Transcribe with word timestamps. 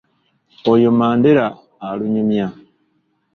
Oyo 0.71 0.89
Mandera 0.99 1.45
alunyumya. 1.89 2.47